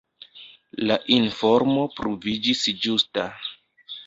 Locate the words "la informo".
0.91-1.83